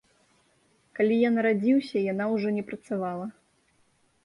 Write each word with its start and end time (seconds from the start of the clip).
Калі 0.99 1.15
я 1.27 1.31
нарадзіўся, 1.35 1.97
яна 2.13 2.23
ўжо 2.33 2.55
не 2.57 2.63
працавала. 2.73 3.31